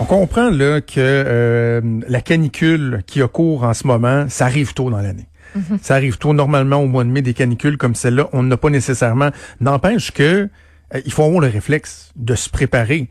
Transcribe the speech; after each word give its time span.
On 0.00 0.06
comprend 0.06 0.48
là 0.48 0.80
que 0.80 0.94
euh, 0.98 1.82
la 2.08 2.22
canicule 2.22 3.02
qui 3.06 3.20
a 3.20 3.28
cours 3.28 3.64
en 3.64 3.74
ce 3.74 3.86
moment, 3.86 4.24
ça 4.30 4.46
arrive 4.46 4.72
tôt 4.72 4.88
dans 4.88 5.02
l'année. 5.02 5.26
Mhm. 5.54 5.78
Ça 5.82 5.94
arrive 5.94 6.16
tôt. 6.16 6.32
Normalement, 6.32 6.78
au 6.78 6.86
mois 6.86 7.04
de 7.04 7.10
mai, 7.10 7.20
des 7.20 7.34
canicules 7.34 7.76
comme 7.76 7.94
celle-là, 7.94 8.30
on 8.32 8.42
n'a 8.42 8.56
pas 8.56 8.70
nécessairement. 8.70 9.28
N'empêche 9.60 10.10
que 10.12 10.48
euh, 10.94 11.00
il 11.04 11.12
faut 11.12 11.22
avoir 11.22 11.40
le 11.40 11.48
réflexe 11.48 12.12
de 12.16 12.34
se 12.34 12.48
préparer. 12.48 13.10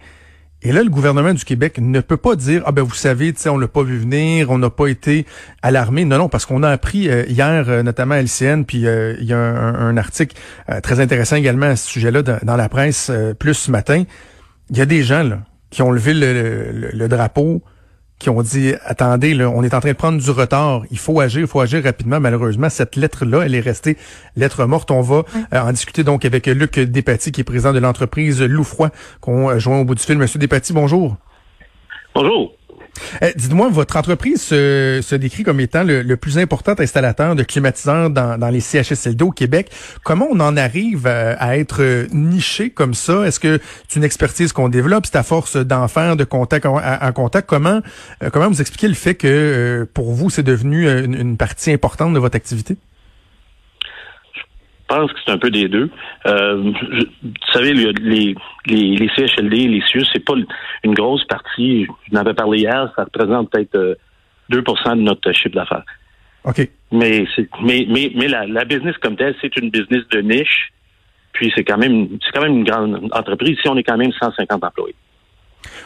Et 0.63 0.71
là, 0.71 0.81
le 0.81 0.89
gouvernement 0.89 1.31
du 1.31 1.45
Québec 1.45 1.77
ne 1.77 1.99
peut 1.99 2.17
pas 2.17 2.35
dire 2.35 2.63
ah 2.65 2.71
ben 2.71 2.81
vous 2.81 2.95
savez, 2.95 3.33
tu 3.33 3.41
sais, 3.41 3.49
on 3.49 3.59
l'a 3.59 3.67
pas 3.67 3.83
vu 3.83 3.99
venir, 3.99 4.49
on 4.49 4.57
n'a 4.57 4.71
pas 4.71 4.87
été 4.87 5.27
alarmé. 5.61 6.05
Non, 6.05 6.17
non, 6.17 6.27
parce 6.27 6.47
qu'on 6.47 6.63
a 6.63 6.69
appris 6.69 7.07
euh, 7.07 7.23
hier, 7.27 7.83
notamment 7.83 8.15
à 8.15 8.21
LCN, 8.23 8.63
puis 8.63 8.79
il 8.79 9.25
y 9.25 9.33
a 9.33 9.37
un, 9.37 9.95
article 9.95 10.35
très 10.81 10.99
intéressant 10.99 11.35
également 11.35 11.67
à 11.67 11.75
ce 11.75 11.87
sujet-là 11.87 12.23
dans, 12.23 12.55
la 12.55 12.67
presse 12.67 13.11
plus 13.37 13.53
ce 13.53 13.69
matin. 13.69 14.05
Il 14.71 14.77
y 14.77 14.81
a 14.81 14.87
des 14.87 15.03
gens 15.03 15.21
là 15.21 15.41
qui 15.69 15.81
ont 15.81 15.91
levé 15.91 16.13
le, 16.13 17.07
drapeau, 17.07 17.61
qui 18.17 18.29
ont 18.29 18.41
dit 18.41 18.73
attendez, 18.83 19.33
là, 19.33 19.49
on 19.49 19.63
est 19.63 19.73
en 19.73 19.79
train 19.79 19.91
de 19.91 19.95
prendre 19.95 20.21
du 20.21 20.29
retard, 20.29 20.83
il 20.91 20.97
faut 20.97 21.19
agir, 21.19 21.41
il 21.41 21.47
faut 21.47 21.61
agir 21.61 21.83
rapidement. 21.83 22.19
Malheureusement, 22.19 22.69
cette 22.69 22.95
lettre-là, 22.95 23.43
elle 23.45 23.55
est 23.55 23.59
restée 23.59 23.97
lettre 24.35 24.65
morte. 24.65 24.91
On 24.91 25.01
va 25.01 25.23
euh, 25.53 25.59
en 25.59 25.71
discuter 25.71 26.03
donc 26.03 26.25
avec 26.25 26.47
Luc 26.47 26.79
Despatie, 26.79 27.31
qui 27.31 27.41
est 27.41 27.45
président 27.45 27.73
de 27.73 27.79
l'entreprise 27.79 28.41
Loufroy, 28.41 28.89
qu'on 29.21 29.49
euh, 29.49 29.59
joint 29.59 29.79
au 29.79 29.85
bout 29.85 29.95
du 29.95 30.03
fil. 30.03 30.17
Monsieur 30.17 30.39
Despatie, 30.39 30.73
bonjour. 30.73 31.15
Bonjour. 32.13 32.58
Eh, 33.21 33.33
dites-moi, 33.35 33.69
votre 33.69 33.97
entreprise 33.97 34.41
se, 34.41 35.15
décrit 35.15 35.43
comme 35.43 35.59
étant 35.59 35.83
le, 35.83 36.15
plus 36.15 36.37
important 36.37 36.73
installateur 36.77 37.35
de 37.35 37.43
climatiseurs 37.43 38.09
dans, 38.09 38.49
les 38.49 38.59
CHSLD 38.59 39.23
au 39.23 39.31
Québec. 39.31 39.69
Comment 40.03 40.27
on 40.31 40.39
en 40.39 40.57
arrive 40.57 41.07
à, 41.07 41.57
être 41.57 42.07
niché 42.11 42.69
comme 42.69 42.93
ça? 42.93 43.25
Est-ce 43.25 43.39
que 43.39 43.59
c'est 43.87 43.97
une 43.97 44.03
expertise 44.03 44.53
qu'on 44.53 44.69
développe? 44.69 45.05
C'est 45.05 45.17
à 45.17 45.23
force 45.23 45.55
d'en 45.57 45.87
faire, 45.87 46.15
de 46.15 46.23
contact 46.23 46.65
en, 46.65 47.11
contact? 47.13 47.47
Comment, 47.47 47.81
euh, 48.23 48.29
comment 48.31 48.47
vous 48.49 48.61
expliquez 48.61 48.87
le 48.87 48.93
fait 48.93 49.15
que 49.15 49.27
euh, 49.27 49.85
pour 49.93 50.13
vous, 50.13 50.29
c'est 50.29 50.43
devenu 50.43 50.89
une 50.89 51.37
partie 51.37 51.71
importante 51.71 52.13
de 52.13 52.19
votre 52.19 52.35
activité? 52.35 52.77
Je 54.89 54.95
pense 54.95 55.13
que 55.13 55.19
c'est 55.23 55.31
un 55.31 55.37
peu 55.37 55.51
des 55.51 55.67
deux. 55.67 55.89
Euh, 56.25 56.55
vous 56.55 57.51
savez, 57.53 57.73
les, 57.73 57.93
les, 57.93 58.35
les 58.65 59.09
CHLD, 59.15 59.67
les 59.67 59.81
CIUS, 59.81 60.05
c'est 60.11 60.25
pas 60.25 60.33
une 60.83 60.93
grosse 60.93 61.23
partie. 61.25 61.85
Je 62.07 62.13
n'avais 62.13 62.33
parlé 62.33 62.59
hier, 62.59 62.91
ça 62.95 63.03
représente 63.03 63.51
peut-être 63.51 63.97
2% 64.51 64.57
euh, 64.57 64.95
de 64.95 65.01
notre 65.01 65.31
chiffre 65.31 65.55
d'affaires. 65.55 65.83
OK. 66.43 66.67
Mais 66.91 67.25
mais 67.61 67.85
mais 67.87 68.11
mais 68.15 68.27
la, 68.27 68.47
la 68.47 68.65
business 68.65 68.97
comme 68.97 69.15
telle, 69.15 69.35
c'est 69.41 69.55
une 69.57 69.69
business 69.69 70.07
de 70.11 70.21
niche. 70.21 70.71
Puis 71.33 71.51
c'est 71.55 71.63
quand 71.63 71.77
même 71.77 72.07
c'est 72.23 72.31
quand 72.31 72.41
même 72.41 72.57
une 72.57 72.63
grande 72.63 73.09
entreprise. 73.11 73.57
Ici, 73.59 73.67
on 73.69 73.77
est 73.77 73.83
quand 73.83 73.97
même 73.97 74.11
150 74.11 74.63
employés. 74.63 74.95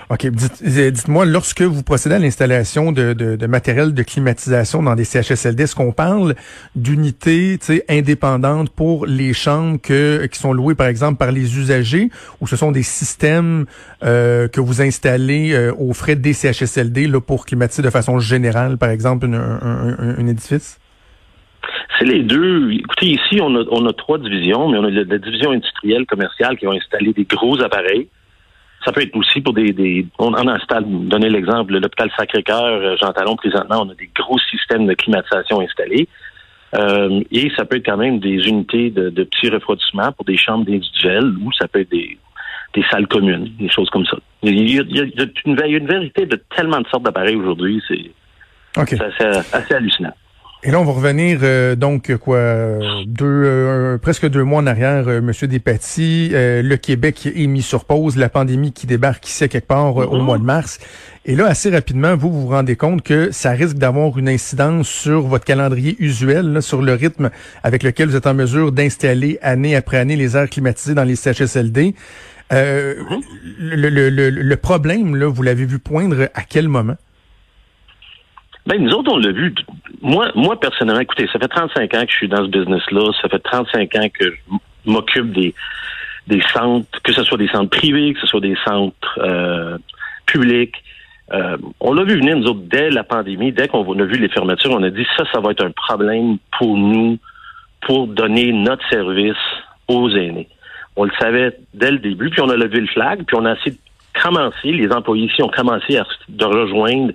OK. 0.10 0.26
Euh, 0.26 0.92
dites-moi, 0.92 1.26
lorsque 1.26 1.62
vous 1.62 1.84
procédez 1.84 2.16
à 2.16 2.20
l'installation 2.20 2.92
de, 2.92 3.14
de, 3.14 3.48
matériel 3.48 3.94
de 3.94 4.04
climatisation 4.04 4.84
dans 4.84 4.96
des 4.96 5.06
CHSLD, 5.06 5.64
est-ce 5.64 5.76
qu'on 5.76 5.92
parle 5.92 6.36
d'unités 6.76 7.60
indépendantes 7.90 8.70
pour 8.70 9.06
les 9.06 9.34
chambres 9.34 9.80
que, 9.82 10.26
qui 10.28 10.40
sont 10.40 10.54
louées, 10.54 10.76
par 10.76 10.88
exemple, 10.88 11.18
par 11.18 11.32
les 11.32 11.58
usagers, 11.58 12.10
ou 12.42 12.48
ce 12.48 12.56
sont 12.56 12.72
des 12.72 12.84
systèmes 12.84 13.66
euh, 14.04 14.48
que 14.48 14.62
vous 14.62 14.82
installez 14.82 15.54
euh, 15.54 15.74
aux 15.78 15.94
frais 15.94 16.16
des 16.16 16.34
CHSLD 16.34 17.08
là, 17.08 17.20
pour 17.20 17.46
climatiser 17.46 17.82
de 17.82 17.90
façon 17.90 18.20
générale, 18.20 18.78
par 18.78 18.90
exemple, 18.90 19.26
un, 19.26 20.28
édifice? 20.28 20.80
C'est 21.98 22.06
les 22.06 22.24
deux. 22.24 22.72
Écoutez, 22.72 23.08
ici, 23.08 23.40
on 23.42 23.56
a, 23.56 23.64
on 23.72 23.86
a 23.86 23.94
trois 23.94 24.18
divisions, 24.18 24.70
mais 24.70 24.78
on 24.78 24.84
a 24.84 24.90
la 24.90 25.18
division 25.18 25.52
industrielle, 25.52 26.06
commerciale 26.06 26.58
qui 26.58 26.66
va 26.66 26.74
installer 26.74 27.14
des 27.14 27.24
gros 27.24 27.62
appareils 27.62 28.10
ça 28.86 28.92
peut 28.92 29.02
être 29.02 29.16
aussi 29.16 29.42
pour 29.42 29.54
des, 29.54 29.72
des 29.72 30.06
on 30.20 30.34
en 30.34 30.48
installe, 30.48 30.86
donner 30.88 31.30
l'exemple, 31.30 31.74
l'hôpital 31.74 32.12
Sacré-Cœur, 32.18 32.64
euh, 32.64 32.96
Jean 33.02 33.14
Talon, 33.14 33.36
présentement, 33.36 33.82
on 33.82 33.90
a 33.90 33.96
des 33.96 34.10
gros 34.16 34.40
systèmes 34.40 34.86
de 34.86 34.94
climatisation 34.94 35.62
installés. 35.62 36.08
Euh, 36.76 37.22
et 37.32 37.52
ça 37.56 37.66
peut 37.66 37.78
être 37.78 37.86
quand 37.86 37.98
même 37.98 38.20
des 38.20 38.48
unités 38.48 38.90
de, 38.90 39.10
de 39.10 39.24
petits 39.24 39.50
refroidissements 39.50 40.12
pour 40.12 40.26
des 40.26 40.38
chambres 40.38 40.68
individuelles 40.68 41.36
ou 41.44 41.52
ça 41.54 41.68
peut 41.68 41.82
être 41.82 41.92
des, 41.92 42.18
des 42.74 42.84
salles 42.90 43.08
communes, 43.08 43.52
des 43.60 43.70
choses 43.70 43.90
comme 43.92 44.06
ça. 44.06 44.18
Il 44.42 44.70
y 44.70 44.80
a, 44.80 44.84
il 44.88 44.96
y 44.96 45.00
a, 45.00 45.04
une, 45.46 45.58
une, 45.60 45.88
vérité 45.88 46.26
de 46.26 46.42
tellement 46.56 46.82
de 46.82 46.88
sortes 46.88 47.04
d'appareils 47.04 47.36
aujourd'hui, 47.36 47.82
c'est 47.88 48.12
assez 49.54 49.74
hallucinant. 49.76 50.14
Et 50.66 50.72
là, 50.72 50.80
on 50.80 50.86
va 50.86 50.94
revenir 50.94 51.40
euh, 51.44 51.76
donc 51.76 52.16
quoi 52.16 52.40
deux 53.06 53.26
euh, 53.26 53.98
presque 53.98 54.30
deux 54.30 54.46
mois 54.46 54.62
en 54.62 54.66
arrière, 54.66 55.10
euh, 55.10 55.20
Monsieur 55.20 55.46
Despatie. 55.46 56.30
le 56.32 56.76
Québec 56.78 57.28
est 57.36 57.48
mis 57.48 57.62
sur 57.62 57.84
pause, 57.84 58.16
la 58.16 58.30
pandémie 58.30 58.72
qui 58.72 58.88
débarque 58.88 59.28
ici 59.28 59.44
à 59.44 59.50
quelque 59.50 59.68
part 59.68 59.98
au 59.98 60.18
mhm. 60.18 60.24
mois 60.24 60.38
de 60.38 60.44
mars. 60.44 60.80
Et 61.26 61.36
là, 61.36 61.48
assez 61.48 61.70
rapidement, 61.70 62.16
vous 62.16 62.32
vous 62.32 62.48
rendez 62.48 62.78
compte 62.78 63.02
que 63.02 63.30
ça 63.32 63.52
risque 63.52 63.76
d'avoir 63.76 64.18
une 64.18 64.30
incidence 64.30 64.88
sur 64.88 65.24
votre 65.24 65.44
calendrier 65.44 65.98
usuel, 66.00 66.62
sur 66.62 66.82
le 66.82 66.94
rythme 66.94 67.30
avec 67.64 67.84
lequel 67.84 68.08
vous 68.08 68.16
êtes 68.16 68.28
en 68.28 68.34
mesure 68.34 68.72
d'installer 68.72 69.40
année 69.42 69.76
après 69.76 69.98
année 69.98 70.16
les 70.16 70.38
aires 70.38 70.50
climatisées 70.50 70.94
dans 70.94 71.04
les 71.04 71.18
CHSLD. 71.18 71.94
Mhm. 72.52 73.22
le, 73.60 73.90
le, 73.90 74.10
le, 74.10 74.30
le 74.30 74.56
problème, 74.56 75.18
là, 75.18 75.28
vous 75.28 75.44
l'avez 75.44 75.66
vu 75.66 75.80
poindre 75.80 76.30
à 76.34 76.44
quel 76.48 76.70
moment? 76.70 76.96
Ben, 78.66 78.82
nous 78.82 78.92
autres, 78.94 79.12
on 79.12 79.18
l'a 79.18 79.32
vu. 79.32 79.54
Moi, 80.02 80.32
moi, 80.36 80.60
personnellement, 80.60 81.02
écoutez, 81.02 81.28
ça 81.32 81.40
fait 81.40 81.48
35 81.48 81.94
ans 81.94 82.06
que 82.06 82.12
je 82.12 82.16
suis 82.16 82.28
dans 82.30 82.46
ce 82.46 82.50
business-là. 82.50 83.12
Ça 83.22 83.30
fait 83.30 83.40
35 83.40 83.96
ans 83.96 84.08
que 84.10 84.26
je 84.26 84.38
m'occupe 84.86 85.32
des, 85.34 85.54
des 86.28 86.42
centres, 86.54 87.02
que 87.04 87.12
ce 87.12 87.24
soit 87.24 87.38
des 87.38 87.50
centres 87.50 87.70
privés, 87.70 88.14
que 88.14 88.20
ce 88.22 88.28
soit 88.28 88.42
des 88.42 88.56
centres 88.66 89.20
euh, 89.20 89.78
publics. 90.26 90.76
Euh, 91.34 91.58
on 91.80 91.94
l'a 91.94 92.04
vu 92.04 92.16
venir, 92.16 92.38
nous 92.38 92.48
autres, 92.48 92.62
dès 92.64 92.90
la 92.90 93.04
pandémie, 93.04 93.52
dès 93.52 93.68
qu'on 93.68 94.00
a 94.00 94.04
vu 94.04 94.18
les 94.18 94.30
fermetures, 94.30 94.72
on 94.72 94.84
a 94.84 94.90
dit 94.90 95.06
ça, 95.18 95.24
ça 95.32 95.40
va 95.40 95.52
être 95.52 95.64
un 95.66 95.72
problème 95.72 96.38
pour 96.58 96.78
nous 96.78 97.18
pour 97.82 98.08
donner 98.08 98.54
notre 98.54 98.88
service 98.90 99.36
aux 99.88 100.10
aînés. 100.10 100.48
On 100.96 101.06
le 101.06 101.12
savait 101.20 101.58
dès 101.74 101.92
le 101.92 101.98
début, 101.98 102.30
puis 102.30 102.42
on 102.42 102.50
a 102.50 102.56
levé 102.56 102.80
le 102.80 102.88
flag, 102.88 103.24
puis 103.26 103.36
on 103.36 103.46
a 103.46 103.54
essayé 103.54 103.72
de 103.72 104.22
commencer, 104.22 104.72
les 104.72 104.92
employés 104.92 105.26
ici 105.26 105.42
ont 105.42 105.50
commencé 105.50 105.98
à 105.98 106.06
de 106.30 106.46
rejoindre 106.46 107.14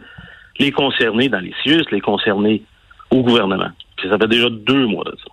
les 0.58 0.72
concernés 0.72 1.28
dans 1.28 1.40
les 1.40 1.54
CIUS, 1.62 1.84
les 1.90 2.00
concernés 2.00 2.62
au 3.10 3.22
gouvernement. 3.22 3.70
ça 4.02 4.18
fait 4.18 4.28
déjà 4.28 4.48
deux 4.50 4.86
mois 4.86 5.04
de 5.04 5.16
ça. 5.16 5.30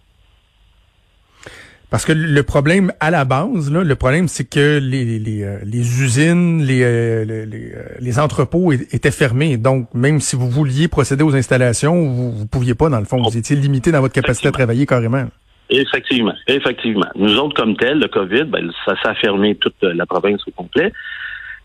Parce 1.92 2.04
que 2.04 2.14
le 2.14 2.44
problème 2.44 2.92
à 3.00 3.12
la 3.12 3.26
base, 3.26 3.72
là, 3.72 3.84
le 3.84 3.96
problème, 3.96 4.28
c'est 4.28 4.50
que 4.50 4.80
les, 4.82 5.20
les, 5.20 5.44
euh, 5.44 5.60
les 5.64 6.04
usines, 6.04 6.62
les, 6.64 6.84
euh, 6.84 7.24
les, 7.24 7.72
euh, 7.74 7.84
les, 8.00 8.20
entrepôts 8.20 8.74
étaient 8.74 9.12
fermés. 9.12 9.58
Donc, 9.58 9.94
même 9.94 10.20
si 10.20 10.36
vous 10.36 10.50
vouliez 10.50 10.88
procéder 10.88 11.24
aux 11.24 11.36
installations, 11.36 11.96
vous 12.10 12.42
ne 12.42 12.48
pouviez 12.48 12.74
pas, 12.74 12.90
dans 12.90 13.00
le 13.00 13.06
fond. 13.06 13.22
Vous 13.22 13.38
étiez 13.38 13.56
limité 13.56 13.92
dans 13.92 14.02
votre 14.02 14.14
capacité 14.14 14.48
à 14.48 14.52
travailler 14.52 14.86
carrément. 14.86 15.26
Effectivement, 15.70 16.34
effectivement. 16.48 17.08
Nous 17.16 17.38
autres, 17.38 17.56
comme 17.56 17.78
tel, 17.78 18.00
le 18.00 18.08
COVID, 18.08 18.44
ben, 18.46 18.70
ça 18.86 18.96
s'est 19.02 19.16
fermé 19.22 19.56
toute 19.56 19.82
la 19.82 20.06
province 20.06 20.42
au 20.48 20.52
complet. 20.52 20.92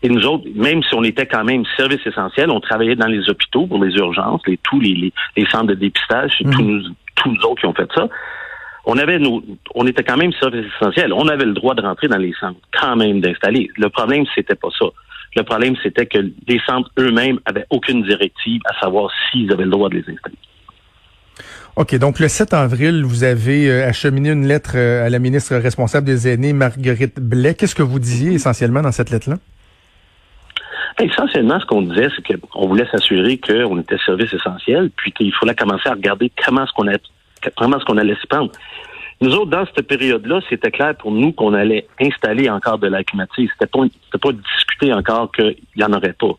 Et 0.03 0.09
nous 0.09 0.25
autres, 0.25 0.45
même 0.55 0.81
si 0.83 0.95
on 0.95 1.03
était 1.03 1.27
quand 1.27 1.43
même 1.43 1.63
service 1.77 2.05
essentiel, 2.05 2.49
on 2.49 2.59
travaillait 2.59 2.95
dans 2.95 3.07
les 3.07 3.29
hôpitaux 3.29 3.67
pour 3.67 3.83
les 3.83 3.93
urgences, 3.95 4.41
les, 4.47 4.57
tous 4.57 4.79
les, 4.79 5.13
les, 5.37 5.45
centres 5.47 5.67
de 5.67 5.75
dépistage, 5.75 6.37
tous, 6.39 6.61
mhm. 6.61 6.67
nous, 6.67 6.83
tous 7.15 7.29
nous 7.29 7.41
autres 7.43 7.61
qui 7.61 7.67
ont 7.67 7.73
fait 7.73 7.89
ça. 7.93 8.07
On 8.85 8.97
avait 8.97 9.19
nos, 9.19 9.43
on 9.75 9.85
était 9.85 10.03
quand 10.03 10.17
même 10.17 10.33
service 10.33 10.65
essentiel. 10.75 11.13
On 11.13 11.27
avait 11.27 11.45
le 11.45 11.53
droit 11.53 11.75
de 11.75 11.81
rentrer 11.81 12.07
dans 12.07 12.17
les 12.17 12.33
centres, 12.39 12.59
quand 12.73 12.95
même 12.95 13.21
d'installer. 13.21 13.69
Le 13.77 13.89
problème, 13.89 14.25
c'était 14.33 14.55
pas 14.55 14.69
ça. 14.77 14.85
Le 15.35 15.43
problème, 15.43 15.75
c'était 15.83 16.07
que 16.07 16.17
les 16.47 16.59
centres 16.65 16.89
eux-mêmes 16.97 17.39
avaient 17.45 17.65
aucune 17.69 18.03
directive 18.03 18.61
à 18.65 18.79
savoir 18.79 19.11
s'ils 19.29 19.51
avaient 19.51 19.65
le 19.65 19.69
droit 19.69 19.89
de 19.89 19.95
les 19.95 20.01
installer. 20.01 20.35
OK, 21.77 21.95
donc 21.95 22.19
le 22.19 22.27
7 22.27 22.53
avril, 22.53 23.03
vous 23.05 23.23
avez 23.23 23.69
euh, 23.69 23.87
acheminé 23.87 24.31
une 24.31 24.45
lettre 24.45 24.73
euh, 24.75 25.05
à 25.05 25.09
la 25.09 25.19
ministre 25.19 25.55
responsable 25.55 26.05
des 26.05 26.27
aînés, 26.27 26.51
Marguerite 26.51 27.19
Blais. 27.19 27.53
Qu'est-ce 27.53 27.75
que 27.75 27.83
vous 27.83 27.99
disiez 27.99 28.33
essentiellement 28.33 28.81
dans 28.81 28.91
cette 28.91 29.09
lettre-là? 29.09 29.37
Essentiellement, 30.99 31.59
ce 31.59 31.65
qu'on 31.65 31.81
disait, 31.83 32.09
c'est 32.15 32.37
qu'on 32.37 32.67
voulait 32.67 32.87
s'assurer 32.91 33.37
qu'on 33.37 33.79
était 33.79 33.97
service 34.05 34.33
essentiel, 34.33 34.89
puis 34.95 35.11
qu'il 35.11 35.33
fallait 35.33 35.55
commencer 35.55 35.89
à 35.89 35.93
regarder 35.93 36.31
comment 36.45 36.63
est-ce 36.63 36.73
qu'on 36.73 36.85
comment 37.57 37.77
est-ce 37.77 37.85
qu'on 37.85 37.97
allait 37.97 38.15
s'y 38.15 38.27
prendre. 38.27 38.51
Nous 39.21 39.35
autres, 39.35 39.51
dans 39.51 39.65
cette 39.65 39.87
période-là, 39.87 40.41
c'était 40.49 40.71
clair 40.71 40.95
pour 40.95 41.11
nous 41.11 41.31
qu'on 41.31 41.53
allait 41.53 41.87
installer 41.99 42.49
encore 42.49 42.79
de 42.79 42.87
la 42.87 43.03
climatisation. 43.03 43.53
C'était 43.53 43.69
pas, 43.69 43.83
c'était 44.05 44.17
pas 44.17 44.31
discuter 44.31 44.93
encore 44.93 45.31
qu'il 45.31 45.55
y 45.75 45.83
en 45.83 45.93
aurait 45.93 46.13
pas. 46.13 46.33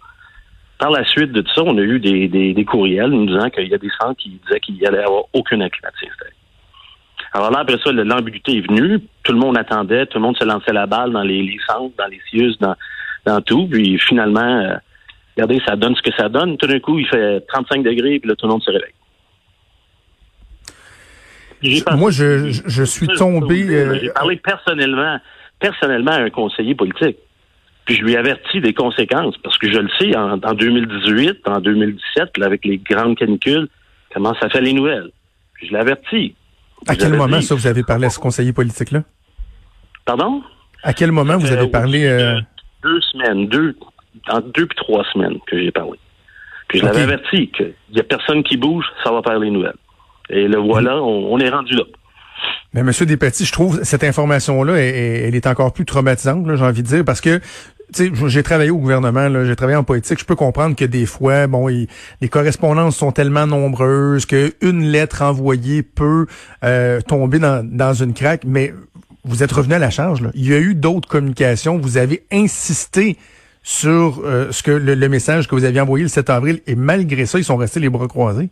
Par 0.78 0.90
la 0.90 1.04
suite 1.04 1.30
de 1.30 1.42
tout 1.42 1.54
ça, 1.54 1.62
on 1.62 1.78
a 1.78 1.80
eu 1.80 2.00
des, 2.00 2.26
des, 2.26 2.64
courriels 2.64 3.10
nous 3.10 3.26
disant 3.26 3.50
qu'il 3.50 3.68
y 3.68 3.74
a 3.74 3.78
des 3.78 3.90
centres 4.00 4.20
qui 4.20 4.30
disaient 4.30 4.58
qu'il 4.58 4.76
y 4.76 4.86
allait 4.86 5.04
avoir 5.04 5.24
aucune 5.32 5.62
installée. 5.62 6.10
Alors 7.34 7.52
là, 7.52 7.60
après 7.60 7.78
ça, 7.82 7.92
l'ambiguïté 7.92 8.58
est 8.58 8.68
venue. 8.68 8.98
Tout 9.22 9.32
le 9.32 9.38
monde 9.38 9.56
attendait, 9.56 10.06
tout 10.06 10.18
le 10.18 10.22
monde 10.22 10.36
se 10.36 10.44
lançait 10.44 10.72
la 10.72 10.86
balle 10.86 11.12
dans 11.12 11.22
les, 11.22 11.56
centres, 11.66 11.94
dans 11.96 12.06
les 12.06 12.20
CIUS, 12.28 12.56
dans, 12.58 12.74
dans 13.24 13.40
tout. 13.40 13.66
Puis 13.68 13.98
finalement, 13.98 14.40
euh, 14.40 14.74
regardez, 15.36 15.60
ça 15.66 15.76
donne 15.76 15.94
ce 15.96 16.02
que 16.02 16.14
ça 16.16 16.28
donne. 16.28 16.56
Tout 16.56 16.66
d'un 16.66 16.80
coup, 16.80 16.98
il 16.98 17.06
fait 17.06 17.40
35 17.48 17.82
degrés, 17.82 18.18
puis 18.18 18.28
là, 18.28 18.36
tout 18.36 18.46
le 18.46 18.52
monde 18.52 18.62
se 18.62 18.70
réveille. 18.70 18.94
Moi, 21.96 22.10
je, 22.10 22.50
je, 22.66 22.82
suis 22.82 23.06
tombé. 23.06 23.62
Euh, 23.68 23.98
j'ai 24.00 24.10
parlé 24.10 24.36
personnellement, 24.36 25.18
personnellement 25.60 26.12
à 26.12 26.22
un 26.22 26.30
conseiller 26.30 26.74
politique. 26.74 27.16
Puis 27.84 27.96
je 27.96 28.02
lui 28.02 28.16
avertis 28.16 28.60
des 28.60 28.74
conséquences, 28.74 29.36
parce 29.38 29.58
que 29.58 29.72
je 29.72 29.78
le 29.78 29.88
sais, 29.98 30.16
en, 30.16 30.36
2018, 30.36 31.40
en 31.46 31.60
2017, 31.60 32.30
avec 32.42 32.64
les 32.64 32.78
grandes 32.78 33.16
canicules, 33.16 33.68
comment 34.14 34.34
ça 34.40 34.48
fait 34.48 34.60
les 34.60 34.72
nouvelles. 34.72 35.10
Puis 35.54 35.68
je 35.68 35.72
l'avertis. 35.72 36.34
À 36.86 36.96
quel 36.96 37.14
moment, 37.14 37.40
ça, 37.40 37.54
vous 37.54 37.66
avez 37.66 37.82
parlé 37.82 38.06
à 38.06 38.10
ce 38.10 38.18
conseiller 38.18 38.52
politique-là? 38.52 39.02
Pardon? 40.04 40.42
À 40.82 40.92
quel 40.92 41.12
moment 41.12 41.38
vous 41.38 41.52
avez 41.52 41.68
parlé... 41.68 42.06
Euh... 42.06 42.40
Deux 42.82 43.00
semaines, 43.00 43.48
deux, 43.48 43.76
en 44.28 44.40
deux 44.40 44.66
puis 44.66 44.76
trois 44.76 45.04
semaines 45.12 45.38
que 45.46 45.58
j'ai 45.58 45.70
parlé. 45.70 45.98
Puis 46.68 46.78
je 46.78 46.84
l'avais 46.84 47.02
averti 47.02 47.50
qu'il 47.50 47.74
n'y 47.92 48.00
a 48.00 48.04
personne 48.04 48.42
qui 48.42 48.56
bouge, 48.56 48.84
ça 49.04 49.12
va 49.12 49.22
faire 49.22 49.38
les 49.38 49.50
nouvelles. 49.50 49.76
Et 50.30 50.48
le 50.48 50.58
voilà, 50.58 50.96
on, 51.02 51.38
est 51.38 51.50
rendu 51.50 51.74
là. 51.74 51.84
Mais 52.72 52.82
Monsieur 52.82 53.04
Despetit, 53.04 53.44
je 53.44 53.52
trouve 53.52 53.82
cette 53.82 54.02
information-là, 54.02 54.74
elle, 54.76 55.34
est 55.34 55.46
encore 55.46 55.72
plus 55.72 55.84
traumatisante, 55.84 56.46
j'ai 56.54 56.64
envie 56.64 56.82
de 56.82 56.88
dire, 56.88 57.04
parce 57.04 57.20
que 57.20 57.40
j'ai 58.26 58.42
travaillé 58.42 58.70
au 58.70 58.78
gouvernement, 58.78 59.28
j'ai 59.44 59.54
travaillé 59.54 59.76
en 59.76 59.84
politique. 59.84 60.18
Je 60.18 60.24
peux 60.24 60.34
comprendre 60.34 60.74
que 60.74 60.86
des 60.86 61.04
fois, 61.04 61.46
bon, 61.46 61.66
les 61.68 62.28
correspondances 62.30 62.96
sont 62.96 63.12
tellement 63.12 63.46
nombreuses 63.46 64.24
qu'une 64.24 64.84
lettre 64.84 65.20
envoyée 65.20 65.82
peut 65.82 66.26
euh, 66.64 67.02
tomber 67.02 67.38
dans, 67.38 67.62
dans 67.62 67.92
une 67.92 68.14
craque. 68.14 68.44
Mais 68.46 68.72
vous 69.24 69.42
êtes 69.42 69.52
revenu 69.52 69.74
à 69.74 69.78
la 69.78 69.90
charge. 69.90 70.20
Là. 70.20 70.30
Il 70.34 70.48
y 70.48 70.54
a 70.54 70.58
eu 70.58 70.74
d'autres 70.74 71.08
communications. 71.08 71.78
Vous 71.78 71.96
avez 71.96 72.22
insisté 72.32 73.16
sur 73.62 74.20
euh, 74.24 74.50
ce 74.50 74.62
que 74.62 74.72
le, 74.72 75.08
message 75.08 75.46
que 75.46 75.54
vous 75.54 75.64
aviez 75.64 75.80
envoyé 75.80 76.02
le 76.02 76.08
7 76.08 76.30
avril 76.30 76.60
et 76.66 76.74
malgré 76.74 77.26
ça, 77.26 77.38
ils 77.38 77.44
sont 77.44 77.56
restés 77.56 77.80
les 77.80 77.88
bras 77.88 78.08
croisés. 78.08 78.50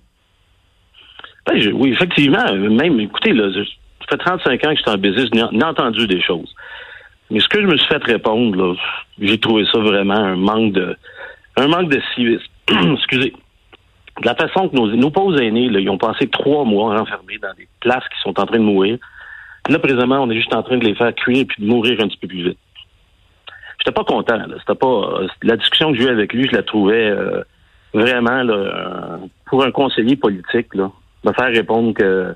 Ben, 1.47 1.73
oui, 1.75 1.93
effectivement. 1.93 2.53
Même, 2.55 3.01
écoutez, 3.01 3.33
là, 3.33 3.51
ça 3.53 4.07
fait 4.09 4.17
35 4.19 4.65
ans 4.65 4.71
que 4.71 4.77
je 4.77 4.83
suis 4.83 4.91
en 4.91 4.99
business, 4.99 5.29
j'ai 5.33 5.65
entendu 5.65 6.07
des 6.07 6.23
choses. 6.23 6.55
Mais 7.31 7.41
ce 7.41 7.49
que 7.49 7.61
je 7.61 7.67
me 7.67 7.77
suis 7.77 7.89
fait 7.89 8.03
répondre, 8.05 8.77
j'ai 9.21 9.39
trouvé 9.39 9.65
ça 9.73 9.79
vraiment 9.79 10.15
un 10.15 10.37
manque 10.37 10.73
de 10.73 10.97
un 11.57 11.69
manque 11.69 11.91
de 11.91 12.01
civisme. 12.15 12.45
Excusez. 12.95 13.33
De 14.21 14.27
la 14.27 14.35
façon 14.35 14.69
que 14.69 14.77
nos, 14.77 14.95
nos 14.95 15.11
pauvres 15.11 15.41
aînés, 15.41 15.69
là, 15.69 15.81
ils 15.81 15.89
ont 15.89 15.99
passé 15.99 16.29
trois 16.29 16.65
mois 16.65 17.01
enfermés 17.01 17.39
dans 17.41 17.55
des 17.55 17.69
places 17.81 18.05
qui 18.13 18.21
sont 18.23 18.39
en 18.39 18.47
train 18.47 18.59
de 18.59 18.65
mourir. 18.65 18.99
Là, 19.69 19.79
présentement, 19.79 20.23
on 20.23 20.31
est 20.31 20.37
juste 20.37 20.55
en 20.55 20.63
train 20.63 20.79
de 20.79 20.85
les 20.85 20.95
faire 20.95 21.15
cuire 21.15 21.45
puis 21.47 21.63
de 21.63 21.69
mourir 21.69 22.01
un 22.01 22.09
petit 22.09 22.17
peu 22.17 22.29
plus 22.29 22.43
vite. 22.43 22.59
J'étais 23.79 23.93
pas 23.93 24.05
content. 24.05 24.39
C'était 24.59 24.75
pas 24.75 25.21
la 25.43 25.57
discussion 25.57 25.93
que 25.93 25.99
j'ai 25.99 26.05
eue 26.05 26.11
avec 26.11 26.33
lui, 26.33 26.47
je 26.51 26.57
la 26.57 26.63
trouvais 26.63 27.11
euh, 27.11 27.43
vraiment 27.95 28.43
là, 28.43 29.19
pour 29.47 29.65
un 29.65 29.71
conseiller 29.71 30.17
politique 30.17 30.75
là, 30.75 30.91
me 31.25 31.33
faire 31.33 31.49
répondre 31.49 31.95
que 31.95 32.35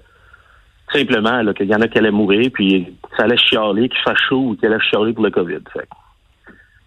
simplement 0.93 1.53
qu'il 1.53 1.67
y 1.67 1.75
en 1.75 1.81
a 1.81 1.89
qui 1.89 1.99
allaient 1.99 2.11
mourir, 2.11 2.51
puis 2.53 2.95
ça 3.17 3.25
allait 3.25 3.37
chialer, 3.37 3.89
qu'il 3.89 4.01
fasse 4.01 4.19
chaud 4.29 4.51
ou 4.51 4.57
qu'il 4.57 4.67
allait 4.67 4.81
chialer 4.81 5.13
pour 5.13 5.25
le 5.25 5.31
COVID. 5.31 5.61
Fait. 5.73 5.89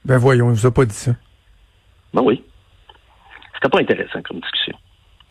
Ben 0.06 0.18
voyons, 0.18 0.50
il 0.50 0.56
vous 0.56 0.66
a 0.66 0.72
pas 0.72 0.86
dit 0.86 0.94
ça. 0.94 1.12
Ben 2.13 2.22
oui. 2.24 2.42
C'était 3.56 3.69
pas 3.69 3.80
intéressant 3.80 4.22
comme 4.22 4.40
discussion. 4.40 4.78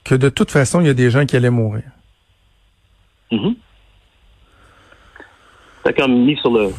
Que 0.05 0.15
de 0.15 0.29
toute 0.29 0.51
façon, 0.51 0.81
il 0.81 0.87
y 0.87 0.91
a 0.91 0.95
des 0.95 1.11
gens 1.11 1.25
qui 1.27 1.37
allaient 1.37 1.51
mourir. 1.51 1.85
Mm 3.31 3.53
C'était 5.87 6.03
comme 6.03 6.25
mis 6.25 6.37
sur 6.37 6.51
le, 6.51 6.71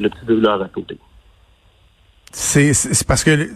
le 0.00 0.08
petit 0.08 0.46
à 0.48 0.68
côté. 0.68 0.98
C'est 2.32 3.06
parce 3.06 3.22
que 3.22 3.50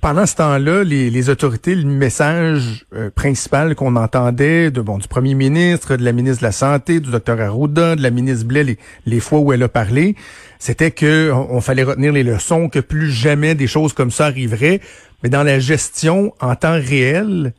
pendant 0.00 0.26
ce 0.26 0.36
temps-là, 0.36 0.84
les, 0.84 1.30
autorités, 1.30 1.74
le 1.74 1.84
message 1.84 2.86
euh, 2.94 3.10
principal 3.10 3.74
qu'on 3.74 3.96
entendait 3.96 4.70
de 4.70 4.80
bon 4.80 4.98
du 4.98 5.08
premier 5.08 5.34
ministre, 5.34 5.96
de 5.96 6.04
la 6.04 6.12
ministre 6.12 6.42
de 6.42 6.46
la 6.46 6.52
Santé, 6.52 7.00
du 7.00 7.10
docteur 7.10 7.40
Arruda, 7.40 7.96
de 7.96 8.02
la 8.02 8.10
ministre 8.10 8.46
Blais, 8.46 8.78
les, 9.06 9.20
fois 9.20 9.40
où 9.40 9.52
elle 9.52 9.62
a 9.64 9.68
parlé, 9.68 10.14
c'était 10.60 10.92
que 10.92 11.32
on, 11.32 11.60
fallait 11.60 11.82
retenir 11.82 12.12
les 12.12 12.22
leçons, 12.22 12.68
que 12.68 12.78
plus 12.78 13.10
jamais 13.10 13.56
des 13.56 13.66
choses 13.66 13.92
comme 13.92 14.12
ça 14.12 14.26
arriveraient. 14.26 14.80
Mais 15.24 15.30
dans 15.30 15.42
la 15.42 15.58
gestion 15.58 16.32
en 16.40 16.54
temps 16.54 16.78
réel, 16.80 17.54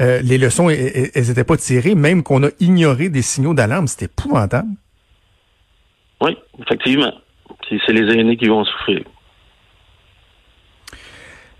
euh, 0.00 0.22
les 0.22 0.38
leçons, 0.38 0.70
elles 0.70 1.10
n'étaient 1.14 1.44
pas 1.44 1.58
tirées, 1.58 1.94
même 1.94 2.22
qu'on 2.22 2.44
a 2.44 2.48
ignoré 2.60 3.10
des 3.10 3.22
signaux 3.22 3.52
d'alarme. 3.52 3.88
C'était 3.88 4.06
épouvantable. 4.06 4.68
Oui, 6.20 6.36
effectivement. 6.60 7.12
C'est 7.68 7.92
les 7.92 8.12
aînés 8.12 8.36
qui 8.36 8.48
vont 8.48 8.64
souffrir. 8.64 9.04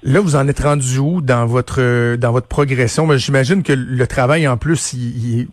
Là, 0.06 0.20
vous 0.20 0.36
en 0.36 0.46
êtes 0.48 0.60
rendu 0.60 0.98
où 0.98 1.22
dans 1.22 1.46
votre 1.46 2.16
dans 2.16 2.30
votre 2.30 2.46
progression? 2.46 3.06
Ben, 3.06 3.16
j'imagine 3.16 3.62
que 3.62 3.72
le 3.72 4.06
travail, 4.06 4.46
en 4.46 4.58
plus, 4.58 4.92
il, 4.92 5.48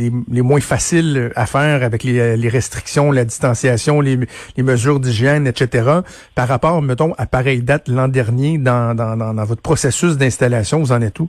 est, 0.00 0.42
moins 0.42 0.60
facile 0.60 1.30
à 1.36 1.46
faire 1.46 1.84
avec 1.84 2.02
les, 2.02 2.48
restrictions, 2.48 3.12
la 3.12 3.24
distanciation, 3.24 4.00
les, 4.00 4.18
mesures 4.58 4.98
d'hygiène, 4.98 5.46
etc. 5.46 6.00
Par 6.34 6.48
rapport, 6.48 6.82
mettons, 6.82 7.14
à 7.18 7.26
pareille 7.26 7.62
date 7.62 7.86
l'an 7.86 8.08
dernier, 8.08 8.58
dans, 8.58 8.96
dans, 8.96 9.16
dans, 9.16 9.44
votre 9.44 9.62
processus 9.62 10.16
d'installation, 10.16 10.80
vous 10.80 10.90
en 10.90 11.00
êtes 11.00 11.20
où? 11.20 11.28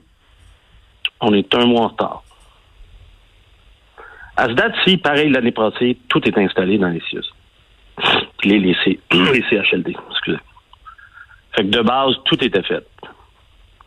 On 1.20 1.32
est 1.34 1.54
un 1.54 1.66
mois 1.66 1.82
en 1.82 1.88
retard. 1.88 2.24
À 4.36 4.48
ce 4.48 4.52
date-ci, 4.52 4.98
pareil 4.98 5.30
l'année 5.30 5.52
passée, 5.52 5.96
tout 6.08 6.20
est 6.28 6.38
installé 6.38 6.78
dans 6.78 6.88
les 6.88 7.00
CIUS. 7.08 7.24
Les, 8.44 8.58
les, 8.58 8.74
CHLD, 8.74 9.96
excusez. 10.10 10.38
Fait 11.56 11.62
que 11.62 11.68
de 11.68 11.80
base, 11.80 12.14
tout 12.26 12.42
était 12.44 12.62
fait. 12.62 12.86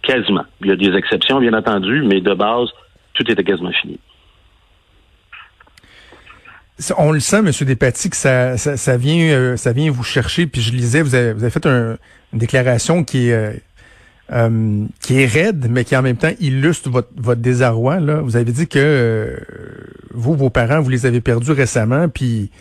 Quasiment. 0.01 0.45
Il 0.61 0.67
y 0.67 0.71
a 0.71 0.75
des 0.75 0.95
exceptions, 0.97 1.39
bien 1.39 1.53
entendu, 1.53 2.01
mais 2.03 2.19
de 2.19 2.33
base, 2.33 2.69
tout 3.13 3.29
était 3.31 3.43
quasiment 3.43 3.71
fini. 3.71 3.99
On 6.97 7.11
le 7.11 7.19
sent, 7.19 7.39
M. 7.39 7.51
Despatie, 7.67 8.09
que 8.09 8.15
ça, 8.15 8.57
ça, 8.57 8.97
vient, 8.97 9.29
euh, 9.29 9.57
ça 9.57 9.73
vient 9.73 9.91
vous 9.91 10.03
chercher. 10.03 10.47
Puis 10.47 10.61
je 10.61 10.71
lisais, 10.71 11.01
vous 11.01 11.13
avez, 11.13 11.33
vous 11.33 11.43
avez 11.43 11.51
fait 11.51 11.65
une 11.65 11.97
déclaration 12.33 13.03
qui 13.03 13.29
est, 13.29 13.33
euh, 13.33 13.53
euh, 14.31 14.85
qui 15.01 15.21
est 15.21 15.25
raide, 15.25 15.67
mais 15.69 15.83
qui 15.83 15.95
en 15.95 16.01
même 16.01 16.17
temps 16.17 16.31
illustre 16.39 16.89
votre, 16.89 17.09
votre 17.15 17.41
désarroi. 17.41 17.99
Là. 17.99 18.21
Vous 18.21 18.35
avez 18.35 18.51
dit 18.51 18.67
que 18.67 19.37
vous, 20.11 20.35
vos 20.35 20.49
parents, 20.49 20.81
vous 20.81 20.89
les 20.89 21.05
avez 21.05 21.21
perdus 21.21 21.51
récemment, 21.51 22.09
puis 22.09 22.51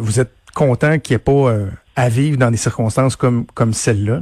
vous 0.00 0.18
êtes 0.18 0.32
content 0.54 0.98
qu'il 0.98 1.14
n'y 1.14 1.16
ait 1.16 1.24
pas 1.24 1.54
à 1.94 2.08
vivre 2.08 2.36
dans 2.36 2.50
des 2.50 2.56
circonstances 2.56 3.16
comme, 3.16 3.46
comme 3.54 3.72
celle-là? 3.72 4.20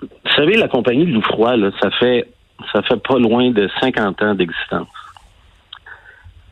Vous 0.00 0.36
savez, 0.36 0.56
la 0.56 0.68
compagnie 0.68 1.06
de 1.06 1.12
Loufroy, 1.12 1.56
là, 1.56 1.70
ça 1.80 1.90
fait 1.92 2.26
ça 2.72 2.82
fait 2.82 3.02
pas 3.02 3.18
loin 3.18 3.50
de 3.50 3.68
50 3.80 4.22
ans 4.22 4.34
d'existence. 4.34 4.88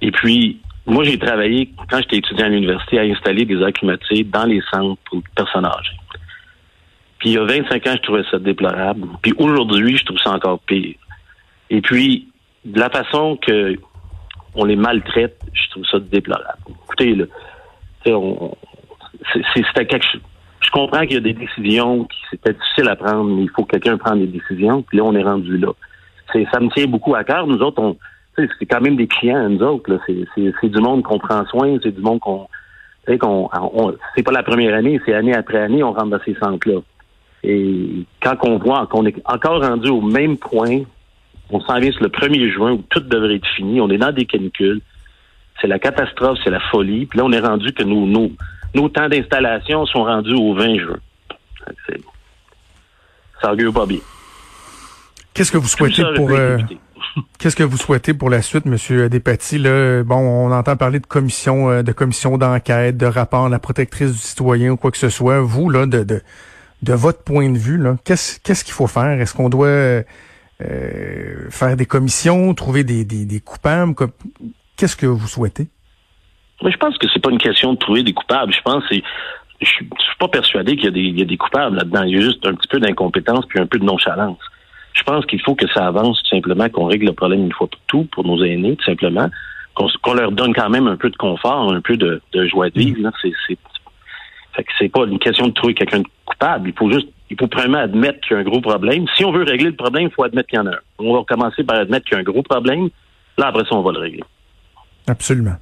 Et 0.02 0.10
puis, 0.10 0.60
moi, 0.86 1.04
j'ai 1.04 1.18
travaillé, 1.18 1.70
quand 1.90 1.98
j'étais 1.98 2.16
étudiant 2.16 2.46
à 2.46 2.48
l'université, 2.48 2.98
à 2.98 3.02
installer 3.02 3.44
des 3.44 3.72
climatisés 3.72 4.24
dans 4.24 4.44
les 4.44 4.60
centres 4.72 5.00
pour 5.04 5.22
personnes 5.34 5.66
âgées. 5.66 5.99
Puis 7.20 7.30
il 7.30 7.32
y 7.34 7.38
a 7.38 7.44
25 7.44 7.86
ans, 7.86 7.92
je 7.94 8.02
trouvais 8.02 8.24
ça 8.30 8.38
déplorable. 8.38 9.06
Puis 9.22 9.32
aujourd'hui, 9.38 9.96
je 9.96 10.04
trouve 10.04 10.18
ça 10.18 10.30
encore 10.30 10.58
pire. 10.60 10.96
Et 11.68 11.80
puis, 11.80 12.26
de 12.64 12.80
la 12.80 12.90
façon 12.90 13.38
que 13.40 13.76
on 14.54 14.64
les 14.64 14.74
maltraite, 14.74 15.40
je 15.52 15.70
trouve 15.70 15.84
ça 15.84 16.00
déplorable. 16.00 16.58
Écoutez, 16.84 17.14
là, 17.14 17.26
on, 18.08 18.56
c'était 19.54 19.86
quelque 19.86 20.04
chose. 20.10 20.22
Je 20.60 20.70
comprends 20.70 21.02
qu'il 21.02 21.14
y 21.14 21.16
a 21.16 21.20
des 21.20 21.32
décisions 21.32 22.04
qui 22.04 22.18
c'était 22.30 22.52
difficile 22.52 22.88
à 22.88 22.96
prendre, 22.96 23.24
mais 23.24 23.42
il 23.42 23.50
faut 23.50 23.64
que 23.64 23.76
quelqu'un 23.76 23.96
prenne 23.96 24.20
des 24.20 24.26
décisions. 24.26 24.82
Puis 24.82 24.98
là, 24.98 25.04
on 25.04 25.14
est 25.14 25.22
rendu 25.22 25.56
là. 25.56 25.72
C'est, 26.32 26.46
ça 26.52 26.60
me 26.60 26.68
tient 26.70 26.86
beaucoup 26.86 27.14
à 27.14 27.24
cœur. 27.24 27.46
Nous 27.46 27.58
autres, 27.58 27.82
on, 27.82 27.96
c'est 28.36 28.66
quand 28.66 28.80
même 28.80 28.96
des 28.96 29.06
clients, 29.06 29.48
nous 29.48 29.62
autres. 29.62 29.98
C'est, 30.06 30.68
du 30.68 30.80
monde 30.80 31.02
qu'on 31.02 31.18
prend 31.18 31.44
soin, 31.46 31.78
c'est 31.82 31.92
du 31.92 32.00
monde 32.00 32.20
qu'on, 32.20 32.46
qu'on, 33.18 33.50
c'est 34.16 34.22
pas 34.22 34.32
la 34.32 34.42
première 34.42 34.74
année, 34.74 35.00
c'est 35.04 35.14
année 35.14 35.34
après 35.34 35.58
année, 35.58 35.82
on 35.82 35.92
rentre 35.92 36.10
dans 36.10 36.20
ces 36.24 36.34
centres-là. 36.34 36.80
Et 37.42 38.04
quand 38.22 38.36
on 38.42 38.58
voit 38.58 38.86
qu'on 38.86 39.06
est 39.06 39.16
encore 39.24 39.62
rendu 39.62 39.88
au 39.88 40.02
même 40.02 40.36
point, 40.36 40.82
on 41.50 41.60
s'en 41.60 41.78
vient 41.80 41.90
sur 41.92 42.02
le 42.02 42.08
1er 42.08 42.52
juin 42.52 42.72
où 42.72 42.84
tout 42.90 43.00
devrait 43.00 43.36
être 43.36 43.48
fini, 43.56 43.80
on 43.80 43.88
est 43.90 43.98
dans 43.98 44.12
des 44.12 44.26
canicules, 44.26 44.80
c'est 45.60 45.66
la 45.66 45.78
catastrophe, 45.78 46.38
c'est 46.44 46.50
la 46.50 46.60
folie. 46.70 47.06
Puis 47.06 47.18
là, 47.18 47.24
on 47.24 47.32
est 47.32 47.40
rendu 47.40 47.72
que 47.72 47.82
nous, 47.82 48.06
nous, 48.06 48.32
nos 48.74 48.88
temps 48.88 49.08
d'installation 49.08 49.86
sont 49.86 50.04
rendus 50.04 50.34
au 50.34 50.54
20 50.54 50.78
juin. 50.78 50.98
Ça 53.42 53.52
augure 53.52 53.72
pas 53.72 53.86
bien. 53.86 53.98
Qu'est-ce 55.34 55.52
que 55.52 55.58
vous 55.58 55.68
souhaitez 55.68 56.02
pour 56.14 56.30
euh, 56.30 56.58
Qu'est-ce 57.38 57.56
que 57.56 57.62
vous 57.62 57.76
souhaitez 57.76 58.14
pour 58.14 58.30
la 58.30 58.42
suite, 58.42 58.66
Monsieur 58.66 59.08
Despatie? 59.08 59.58
Là, 59.58 60.02
bon, 60.02 60.16
on 60.16 60.52
entend 60.52 60.76
parler 60.76 61.00
de 61.00 61.06
commission, 61.06 61.70
euh, 61.70 61.82
de 61.82 61.92
commission 61.92 62.36
d'enquête, 62.36 62.96
de 62.96 63.06
rapport 63.06 63.46
à 63.46 63.48
la 63.48 63.58
protectrice 63.58 64.12
du 64.12 64.18
citoyen 64.18 64.72
ou 64.72 64.76
quoi 64.76 64.90
que 64.90 64.98
ce 64.98 65.08
soit. 65.08 65.40
Vous, 65.40 65.70
là, 65.70 65.86
de, 65.86 66.04
de, 66.04 66.22
de 66.82 66.92
votre 66.92 67.22
point 67.22 67.50
de 67.50 67.58
vue, 67.58 67.82
qu'est-ce 68.04 68.64
qu'il 68.64 68.74
faut 68.74 68.86
faire? 68.86 69.20
Est-ce 69.20 69.34
qu'on 69.34 69.48
doit 69.48 69.66
euh, 69.68 70.02
faire 71.50 71.76
des 71.76 71.86
commissions, 71.86 72.54
trouver 72.54 72.84
des, 72.84 73.40
coupables? 73.40 73.94
Qu'est-ce 74.76 74.96
que 74.96 75.06
vous 75.06 75.28
souhaitez? 75.28 75.68
je 76.62 76.76
pense 76.76 76.98
que 76.98 77.06
c'est 77.12 77.22
pas 77.22 77.30
une 77.30 77.38
question 77.38 77.72
de 77.72 77.78
trouver 77.78 78.02
des 78.02 78.12
coupables. 78.12 78.52
Je 78.52 78.60
pense 78.60 78.86
que 78.86 78.94
je 79.60 79.66
suis, 79.66 79.88
suis 79.98 80.16
pas 80.18 80.28
persuadé 80.28 80.76
qu'il 80.76 81.18
y, 81.18 81.22
a 81.22 81.24
des 81.24 81.36
coupables 81.36 81.76
là-dedans. 81.76 82.02
Il 82.02 82.14
y 82.14 82.18
a 82.18 82.20
juste 82.20 82.46
un 82.46 82.54
petit 82.54 82.68
peu 82.68 82.78
d'incompétence 82.80 83.46
puis 83.46 83.58
un 83.58 83.66
peu 83.66 83.78
de 83.78 83.84
nonchalance. 83.84 84.38
Je 84.92 85.02
pense 85.02 85.24
qu'il 85.26 85.40
faut 85.40 85.54
que 85.54 85.66
ça 85.68 85.86
avance 85.86 86.22
tout 86.22 86.28
simplement, 86.28 86.68
qu'on 86.68 86.86
règle 86.86 87.06
le 87.06 87.12
problème 87.12 87.44
une 87.44 87.52
fois 87.52 87.68
pour 87.68 87.80
tout 87.86 88.04
pour 88.12 88.26
nos 88.26 88.42
aînés, 88.44 88.76
tout 88.76 88.84
simplement, 88.84 89.30
qu'on 89.74 90.14
leur 90.14 90.32
donne 90.32 90.52
quand 90.52 90.68
même 90.68 90.86
un 90.86 90.96
peu 90.96 91.10
de 91.10 91.16
confort, 91.16 91.72
un 91.72 91.80
peu 91.80 91.96
de, 91.96 92.20
joie 92.46 92.70
de 92.70 92.78
vivre. 92.78 93.10
C'est, 93.22 93.58
Fait 94.54 94.64
que 94.64 94.70
c'est 94.78 94.88
pas 94.88 95.04
une 95.04 95.18
question 95.18 95.48
de 95.48 95.52
trouver 95.52 95.74
quelqu'un 95.74 96.00
de 96.00 96.06
coupable. 96.24 96.68
Il 96.68 96.74
faut 96.76 96.90
juste, 96.90 97.08
il 97.30 97.36
faut 97.38 97.46
premièrement 97.46 97.78
admettre 97.78 98.20
qu'il 98.20 98.32
y 98.32 98.36
a 98.36 98.40
un 98.40 98.44
gros 98.44 98.60
problème. 98.60 99.06
Si 99.16 99.24
on 99.24 99.32
veut 99.32 99.44
régler 99.44 99.70
le 99.70 99.76
problème, 99.76 100.04
il 100.04 100.10
faut 100.10 100.24
admettre 100.24 100.48
qu'il 100.48 100.58
y 100.58 100.62
en 100.62 100.66
a 100.66 100.70
un. 100.70 100.78
On 100.98 101.14
va 101.14 101.24
commencer 101.24 101.62
par 101.64 101.76
admettre 101.76 102.06
qu'il 102.06 102.14
y 102.14 102.16
a 102.16 102.20
un 102.20 102.24
gros 102.24 102.42
problème. 102.42 102.88
Là, 103.38 103.48
après 103.48 103.64
ça, 103.64 103.74
on 103.74 103.82
va 103.82 103.92
le 103.92 104.00
régler. 104.00 104.24
Absolument. 105.06 105.56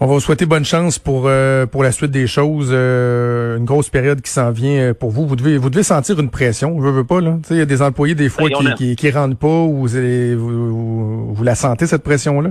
On 0.00 0.06
va 0.06 0.14
vous 0.14 0.20
souhaiter 0.20 0.46
bonne 0.46 0.64
chance 0.64 0.98
pour 0.98 1.24
euh, 1.26 1.66
pour 1.66 1.82
la 1.82 1.92
suite 1.92 2.10
des 2.10 2.26
choses. 2.26 2.70
Euh, 2.72 3.58
une 3.58 3.64
grosse 3.64 3.90
période 3.90 4.20
qui 4.20 4.30
s'en 4.30 4.50
vient 4.50 4.90
euh, 4.90 4.94
pour 4.94 5.10
vous. 5.10 5.26
Vous 5.26 5.36
devez 5.36 5.58
vous 5.58 5.70
devez 5.70 5.82
sentir 5.82 6.18
une 6.18 6.30
pression. 6.30 6.70
Vous 6.72 6.92
veux 6.92 7.04
pas 7.04 7.20
là. 7.20 7.38
Il 7.50 7.56
y 7.56 7.60
a 7.60 7.66
des 7.66 7.82
employés 7.82 8.14
des 8.14 8.28
fois 8.28 8.48
ben, 8.48 8.74
qui, 8.74 8.96
qui, 8.96 9.10
rentrent 9.10 9.36
pas 9.36 9.46
ou 9.46 9.86
vous, 9.86 11.34
vous, 11.34 11.44
la 11.44 11.54
sentez 11.54 11.86
cette 11.86 12.02
pression 12.02 12.40
là. 12.40 12.50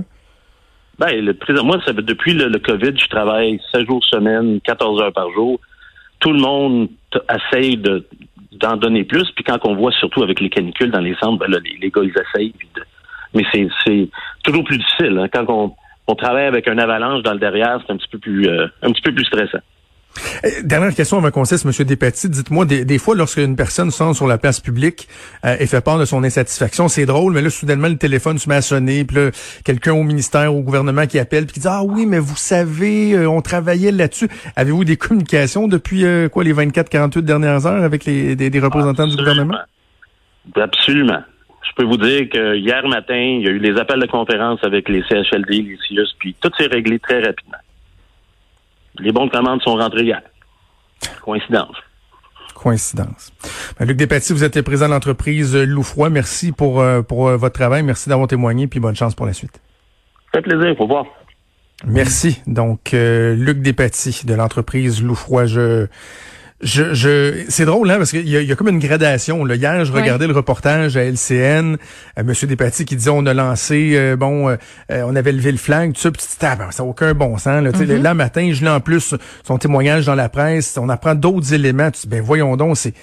Ben 0.98 1.24
le 1.24 1.34
président, 1.34 1.64
moi 1.64 1.78
depuis 1.86 2.34
le, 2.34 2.58
Covid, 2.58 2.96
je 2.96 3.08
travaille 3.08 3.60
7 3.74 3.86
jours 3.86 4.04
semaine, 4.04 4.60
14 4.60 5.02
heures 5.02 5.12
par 5.12 5.30
jour. 5.32 5.58
Tout 6.20 6.32
le 6.32 6.40
monde 6.40 6.88
essaye 7.30 7.76
de 7.76 8.06
d'en 8.52 8.76
donner 8.76 9.02
plus. 9.02 9.28
Puis 9.34 9.42
quand 9.42 9.58
on 9.64 9.74
voit 9.74 9.90
surtout 9.92 10.22
avec 10.22 10.40
les 10.40 10.48
canicules 10.48 10.90
dans 10.90 11.00
les 11.00 11.16
centres, 11.16 11.38
ben 11.38 11.50
là, 11.50 11.58
les, 11.58 11.90
gars 11.90 12.02
ils 12.04 12.10
essayent. 12.10 12.54
mais 13.34 13.44
c'est 13.84 14.08
toujours 14.44 14.62
plus 14.62 14.78
difficile 14.78 15.18
hein. 15.18 15.28
quand 15.28 15.44
on 15.48 15.74
on 16.06 16.14
travaille 16.14 16.46
avec 16.46 16.68
un 16.68 16.78
avalanche 16.78 17.22
dans 17.22 17.32
le 17.32 17.38
derrière, 17.38 17.80
c'est 17.86 17.92
un 17.92 17.96
petit 17.96 18.08
peu 18.08 18.18
plus 18.18 18.46
euh, 18.46 18.66
un 18.82 18.92
petit 18.92 19.02
peu 19.02 19.14
plus 19.14 19.24
stressant. 19.24 19.58
Eh, 20.44 20.62
dernière 20.62 20.94
question 20.94 21.18
avant 21.18 21.30
qu'on 21.30 21.44
cesse, 21.44 21.64
M. 21.64 21.72
Despatie. 21.86 22.28
Dites-moi, 22.28 22.64
des, 22.64 22.84
des, 22.84 22.98
fois, 22.98 23.14
lorsqu'une 23.14 23.56
personne 23.56 23.90
sort 23.90 24.14
sur 24.14 24.26
la 24.26 24.38
place 24.38 24.60
publique 24.60 25.08
euh, 25.44 25.56
et 25.58 25.66
fait 25.66 25.82
part 25.82 25.98
de 25.98 26.04
son 26.04 26.22
insatisfaction, 26.22 26.88
c'est 26.88 27.06
drôle, 27.06 27.32
mais 27.32 27.42
là, 27.42 27.50
soudainement, 27.50 27.88
le 27.88 27.96
téléphone 27.96 28.38
se 28.38 28.48
met 28.48 28.56
à 28.56 28.62
sonner, 28.62 29.04
puis 29.04 29.16
là, 29.16 29.30
quelqu'un 29.64 29.92
au 29.92 30.02
ministère, 30.02 30.54
au 30.54 30.60
gouvernement 30.60 31.06
qui 31.06 31.18
appelle, 31.18 31.46
puis 31.46 31.54
qui 31.54 31.60
dit 31.60 31.68
«Ah 31.70 31.82
oui, 31.84 32.06
mais 32.06 32.18
vous 32.18 32.36
savez, 32.36 33.14
euh, 33.14 33.28
on 33.28 33.40
travaillait 33.40 33.92
là-dessus.» 33.92 34.28
Avez-vous 34.56 34.84
des 34.84 34.96
communications 34.96 35.68
depuis, 35.68 36.04
quoi, 36.30 36.44
les 36.44 36.54
24-48 36.54 37.20
dernières 37.22 37.66
heures 37.66 37.82
avec 37.82 38.04
les 38.04 38.36
des, 38.36 38.60
représentants 38.60 39.06
du 39.06 39.16
gouvernement? 39.16 39.58
Absolument 40.56 41.22
je 41.66 41.82
peux 41.82 41.88
vous 41.88 41.96
dire 41.96 42.28
que 42.28 42.56
hier 42.56 42.86
matin, 42.86 43.16
il 43.16 43.42
y 43.42 43.48
a 43.48 43.50
eu 43.50 43.58
les 43.58 43.78
appels 43.80 43.98
de 43.98 44.06
conférence 44.06 44.62
avec 44.62 44.88
les 44.88 45.02
CHLD, 45.02 45.62
les 45.62 45.78
CIUS, 45.88 46.14
puis 46.18 46.36
tout 46.40 46.50
s'est 46.56 46.66
réglé 46.66 46.98
très 46.98 47.20
rapidement. 47.20 47.58
Les 48.98 49.12
bons 49.12 49.26
de 49.26 49.30
commande 49.30 49.60
sont 49.62 49.76
rentrés 49.76 50.04
hier. 50.04 50.22
Coïncidence. 51.22 51.76
Coïncidence. 52.54 53.32
Ben, 53.78 53.86
Luc 53.86 53.96
Despatie, 53.96 54.32
vous 54.32 54.44
êtes 54.44 54.56
le 54.56 54.62
président 54.62 54.86
de 54.86 54.92
l'entreprise 54.92 55.56
Loufroy. 55.56 56.08
Merci 56.10 56.52
pour, 56.52 56.80
euh, 56.80 57.02
pour 57.02 57.28
euh, 57.28 57.36
votre 57.36 57.54
travail. 57.54 57.82
Merci 57.82 58.08
d'avoir 58.08 58.28
témoigné, 58.28 58.66
puis 58.66 58.80
bonne 58.80 58.94
chance 58.94 59.14
pour 59.14 59.26
la 59.26 59.32
suite. 59.32 59.60
Ça 60.32 60.40
fait 60.40 60.42
plaisir, 60.42 60.74
faut 60.76 60.86
voir. 60.86 61.04
Merci. 61.84 62.40
Donc, 62.46 62.94
euh, 62.94 63.34
Luc 63.34 63.60
Despatie 63.60 64.24
de 64.24 64.34
l'entreprise 64.34 65.02
Loufroy. 65.02 65.46
Je 65.46 65.86
je, 66.64 66.94
je 66.94 67.44
c'est 67.48 67.66
drôle 67.66 67.90
hein 67.90 67.98
parce 67.98 68.10
qu'il 68.10 68.26
y, 68.26 68.32
y, 68.32 68.52
a 68.52 68.56
comme 68.56 68.68
une 68.68 68.78
gradation. 68.78 69.44
Là. 69.44 69.54
Hier, 69.54 69.84
je 69.84 69.92
regardais 69.92 70.26
le 70.26 70.32
reportage 70.32 70.96
à 70.96 71.04
LCN, 71.04 71.76
à 72.16 72.22
Monsieur 72.22 72.46
Despatie 72.46 72.84
qui 72.84 72.96
disait 72.96 73.10
on 73.10 73.26
a 73.26 73.34
lancé 73.34 73.92
euh, 73.94 74.16
bon, 74.16 74.48
euh, 74.48 74.56
on 74.90 75.14
avait 75.14 75.32
levé 75.32 75.52
le 75.52 75.58
flag, 75.58 75.92
tout 75.92 76.00
ça, 76.00 76.10
puis 76.10 76.22
tu 76.22 76.46
ah, 76.46 76.56
ben, 76.56 76.70
ça 76.70 76.82
n'a 76.82 76.88
aucun 76.88 77.12
bon 77.14 77.36
sens. 77.36 77.62
Là, 77.62 77.70
mm 77.70 78.02
là 78.02 78.14
matin, 78.14 78.50
je 78.52 78.64
lis 78.64 78.68
en 78.68 78.80
plus 78.80 79.14
son 79.46 79.58
témoignage 79.58 80.06
dans 80.06 80.14
la 80.14 80.28
presse, 80.28 80.78
on 80.78 80.88
apprend 80.88 81.14
d'autres 81.14 81.52
éléments. 81.52 81.90
Tu 81.90 82.08
ben 82.08 82.22
voyons 82.22 82.56
donc, 82.56 82.76
c'est 82.76 82.94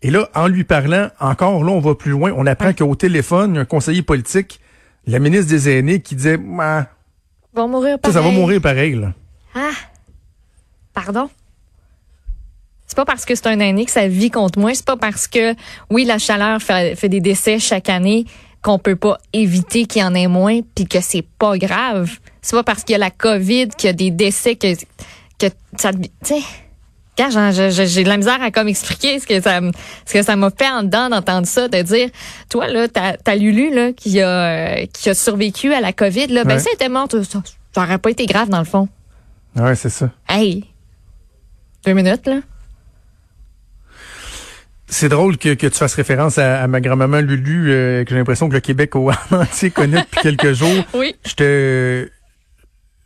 et 0.00 0.12
là 0.12 0.28
en 0.34 0.46
lui 0.46 0.62
parlant 0.62 1.08
encore 1.18 1.64
là 1.64 1.72
on 1.72 1.80
va 1.80 1.96
plus 1.96 2.12
loin, 2.12 2.32
on 2.36 2.46
apprend 2.46 2.72
qu'au 2.72 2.94
téléphone, 2.94 3.52
il 3.52 3.54
y 3.56 3.58
a 3.58 3.62
un 3.62 3.64
conseiller 3.64 4.02
politique, 4.02 4.60
la 5.06 5.18
ministre 5.18 5.50
des 5.50 5.68
aînés 5.76 6.00
qui 6.00 6.14
disait 6.14 6.38
ah, 6.60 6.86
va 7.52 7.66
mourir 7.66 7.98
pareil. 7.98 8.14
Ça, 8.14 8.22
ça 8.22 8.24
va 8.24 8.32
mourir 8.32 8.60
pareil 8.60 8.94
là. 8.94 9.12
Ah. 9.54 9.70
Pardon? 10.94 11.28
C'est 12.88 12.96
pas 12.96 13.04
parce 13.04 13.26
que 13.26 13.34
c'est 13.34 13.46
un 13.46 13.60
aîné 13.60 13.84
que 13.84 13.90
ça 13.90 14.08
vit 14.08 14.30
contre 14.30 14.58
moi. 14.58 14.74
C'est 14.74 14.84
pas 14.84 14.96
parce 14.96 15.28
que, 15.28 15.54
oui, 15.90 16.06
la 16.06 16.18
chaleur 16.18 16.60
fait, 16.60 16.96
fait 16.96 17.10
des 17.10 17.20
décès 17.20 17.58
chaque 17.58 17.90
année 17.90 18.24
qu'on 18.62 18.78
peut 18.78 18.96
pas 18.96 19.18
éviter 19.32 19.84
qu'il 19.84 20.02
y 20.02 20.04
en 20.04 20.14
ait 20.14 20.26
moins 20.26 20.60
puis 20.74 20.86
que 20.86 21.00
c'est 21.00 21.24
pas 21.38 21.58
grave. 21.58 22.10
C'est 22.40 22.56
pas 22.56 22.64
parce 22.64 22.82
qu'il 22.82 22.94
y 22.94 22.96
a 22.96 22.98
la 22.98 23.10
COVID 23.10 23.68
qu'il 23.76 23.88
y 23.88 23.90
a 23.90 23.92
des 23.92 24.10
décès 24.10 24.56
que, 24.56 24.74
que 25.38 25.52
ça, 25.76 25.92
tu 25.92 26.08
sais. 26.22 26.40
J'ai 27.18 28.04
de 28.04 28.08
la 28.08 28.16
misère 28.16 28.40
à 28.40 28.50
comme 28.52 28.68
expliquer 28.68 29.18
ce 29.18 29.26
que 29.26 29.40
ça, 29.40 29.60
ce 30.06 30.12
que 30.12 30.22
ça 30.22 30.36
m'a 30.36 30.50
fait 30.50 30.70
en 30.70 30.84
dedans 30.84 31.10
d'entendre 31.10 31.48
ça, 31.48 31.66
de 31.66 31.82
dire, 31.82 32.10
toi 32.48 32.68
là, 32.68 32.86
t'as 32.88 33.16
as 33.26 33.34
Lulu 33.34 33.74
là 33.74 33.92
qui 33.92 34.20
a 34.22 34.86
qui 34.86 35.10
a 35.10 35.14
survécu 35.14 35.74
à 35.74 35.80
la 35.80 35.92
COVID 35.92 36.28
là, 36.28 36.44
ben 36.44 36.60
ça 36.60 36.70
était 36.72 36.88
mort, 36.88 37.08
ça, 37.10 37.42
ça 37.72 37.82
aurait 37.82 37.98
pas 37.98 38.10
été 38.10 38.24
grave 38.26 38.48
dans 38.48 38.60
le 38.60 38.64
fond. 38.64 38.88
Ouais, 39.56 39.74
c'est 39.74 39.90
ça. 39.90 40.10
Hey, 40.28 40.64
deux 41.84 41.92
minutes 41.92 42.26
là. 42.28 42.36
C'est 44.90 45.08
drôle 45.08 45.36
que, 45.36 45.54
que, 45.54 45.66
tu 45.66 45.78
fasses 45.78 45.94
référence 45.94 46.38
à, 46.38 46.66
ma 46.66 46.80
grand-maman 46.80 47.20
Lulu, 47.20 47.70
euh, 47.70 48.04
que 48.04 48.10
j'ai 48.10 48.16
l'impression 48.16 48.48
que 48.48 48.54
le 48.54 48.60
Québec 48.60 48.96
au 48.96 49.10
entier 49.30 49.70
connaît 49.70 50.02
depuis 50.02 50.20
quelques 50.22 50.52
jours. 50.54 50.84
Oui. 50.94 51.14
Je 51.26 51.34
te, 51.34 52.10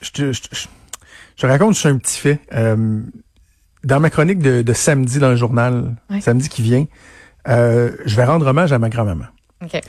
je 0.01 0.11
te, 0.11 0.33
je, 0.33 0.41
je, 1.37 1.47
raconte 1.47 1.75
juste 1.75 1.87
un 1.87 1.99
petit 1.99 2.19
fait. 2.19 2.39
Euh, 2.53 3.01
dans 3.83 3.99
ma 3.99 4.11
chronique 4.11 4.39
de, 4.39 4.63
de, 4.63 4.73
samedi 4.73 5.19
dans 5.19 5.31
le 5.31 5.37
journal, 5.37 5.97
samedi 6.21 6.49
qui 6.49 6.63
vient, 6.63 6.87
euh, 7.49 7.91
je 8.07 8.15
vais 8.17 8.25
rendre 8.25 8.47
hommage 8.47 8.73
à 8.73 8.79
ma 8.79 8.89
grand-maman. 8.89 9.27
Okay. 9.65 9.81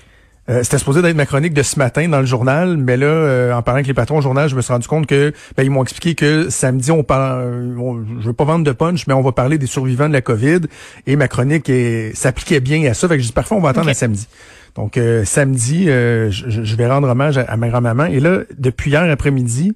Euh, 0.50 0.62
c'était 0.62 0.78
supposé 0.78 1.02
d'être 1.02 1.16
ma 1.16 1.26
chronique 1.26 1.54
de 1.54 1.64
ce 1.64 1.80
matin 1.80 2.10
dans 2.10 2.20
le 2.20 2.26
journal, 2.26 2.76
mais 2.76 2.98
là, 2.98 3.08
euh, 3.08 3.54
en 3.54 3.62
parlant 3.62 3.78
avec 3.78 3.88
les 3.88 3.94
patrons 3.94 4.18
au 4.18 4.22
journal, 4.22 4.50
je 4.50 4.56
me 4.56 4.62
suis 4.62 4.74
rendu 4.74 4.88
compte 4.88 5.08
que 5.08 5.32
ben, 5.56 5.64
ils 5.64 5.70
m'ont 5.70 5.84
expliqué 5.84 6.16
que 6.16 6.50
samedi, 6.50 6.92
on 6.92 7.04
parle, 7.04 7.44
euh, 7.44 8.04
je 8.20 8.28
veux 8.28 8.34
pas 8.34 8.44
vendre 8.44 8.66
de 8.66 8.72
punch, 8.74 9.08
mais 9.08 9.14
on 9.14 9.22
va 9.22 9.32
parler 9.32 9.58
des 9.58 9.68
survivants 9.68 10.10
de 10.10 10.14
la 10.14 10.22
COVID, 10.22 10.62
et 11.08 11.16
ma 11.16 11.30
chronique 11.30 11.72
s'appliquait 12.14 12.60
bien 12.60 12.84
à 12.90 12.94
ça. 12.94 13.08
Fait 13.08 13.16
que 13.16 13.22
je 13.22 13.28
dis 13.28 13.34
parfois 13.34 13.56
on 13.56 13.62
va 13.62 13.70
attendre 13.70 13.90
à 13.90 13.94
samedi. 13.94 14.28
Donc 14.76 15.00
samedi, 15.24 15.86
je, 15.86 16.76
vais 16.76 16.88
rendre 16.88 17.08
hommage 17.08 17.38
à, 17.38 17.56
ma 17.58 17.70
grand-maman. 17.70 18.06
Et 18.06 18.20
là, 18.20 18.40
depuis 18.58 18.92
hier 18.92 19.04
après-midi, 19.04 19.76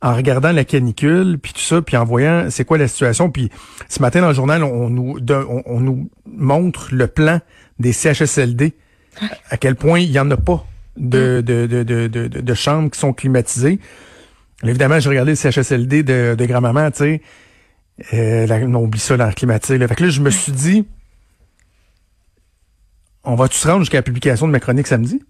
en 0.00 0.14
regardant 0.14 0.52
la 0.52 0.64
canicule, 0.64 1.38
puis 1.42 1.52
tout 1.52 1.60
ça, 1.60 1.82
puis 1.82 1.96
en 1.96 2.04
voyant 2.04 2.46
c'est 2.48 2.64
quoi 2.64 2.78
la 2.78 2.88
situation, 2.88 3.28
puis 3.28 3.50
ce 3.88 4.00
matin 4.00 4.22
dans 4.22 4.28
le 4.28 4.34
journal, 4.34 4.62
on 4.64 4.88
nous, 4.88 5.18
on 5.66 5.80
nous 5.80 6.08
montre 6.26 6.88
le 6.92 7.06
plan 7.06 7.40
des 7.80 7.92
CHSLD 7.92 8.72
à 9.50 9.56
quel 9.56 9.76
point 9.76 10.00
il 10.00 10.10
n'y 10.10 10.18
en 10.18 10.30
a 10.30 10.36
pas 10.36 10.64
de, 10.96 11.40
de, 11.40 11.66
de, 11.66 11.82
de, 11.82 12.06
de, 12.06 12.28
de 12.28 12.54
chambres 12.54 12.90
qui 12.90 12.98
sont 12.98 13.12
climatisées. 13.12 13.78
évidemment, 14.62 14.98
j'ai 15.00 15.08
regardé 15.08 15.32
le 15.32 15.36
CHSLD 15.36 16.02
de, 16.02 16.34
de 16.36 16.46
grand-maman, 16.46 16.90
tu 16.90 16.98
sais. 16.98 17.22
Euh, 18.12 18.46
on 18.66 18.74
oublie 18.74 19.00
ça, 19.00 19.16
l'air 19.16 19.34
climatique. 19.34 19.78
Là. 19.78 19.88
Fait 19.88 19.94
que 19.94 20.04
là, 20.04 20.10
je 20.10 20.20
me 20.20 20.30
suis 20.30 20.52
dit, 20.52 20.86
on 23.24 23.34
va-tu 23.34 23.56
se 23.58 23.66
rendre 23.66 23.80
jusqu'à 23.80 23.98
la 23.98 24.02
publication 24.02 24.46
de 24.46 24.52
ma 24.52 24.60
chronique 24.60 24.86
samedi? 24.86 25.22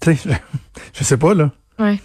Tu 0.00 0.14
sais, 0.16 0.30
je, 0.30 0.34
je 0.98 1.04
sais 1.04 1.16
pas, 1.16 1.34
là. 1.34 1.52
Ouais. 1.78 2.00